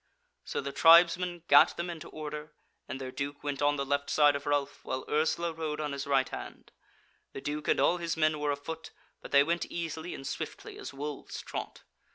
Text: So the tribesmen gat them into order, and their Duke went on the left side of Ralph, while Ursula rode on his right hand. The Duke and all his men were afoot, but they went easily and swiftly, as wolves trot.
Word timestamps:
So 0.45 0.61
the 0.61 0.71
tribesmen 0.71 1.43
gat 1.47 1.77
them 1.77 1.87
into 1.87 2.09
order, 2.09 2.53
and 2.87 2.99
their 2.99 3.11
Duke 3.11 3.43
went 3.43 3.61
on 3.61 3.75
the 3.75 3.85
left 3.85 4.09
side 4.09 4.35
of 4.35 4.47
Ralph, 4.47 4.83
while 4.83 5.05
Ursula 5.07 5.53
rode 5.53 5.79
on 5.79 5.91
his 5.91 6.07
right 6.07 6.27
hand. 6.27 6.71
The 7.33 7.41
Duke 7.41 7.67
and 7.67 7.79
all 7.79 7.97
his 7.97 8.17
men 8.17 8.39
were 8.39 8.49
afoot, 8.51 8.89
but 9.21 9.31
they 9.31 9.43
went 9.43 9.67
easily 9.67 10.15
and 10.15 10.25
swiftly, 10.25 10.79
as 10.79 10.91
wolves 10.91 11.43
trot. 11.43 11.83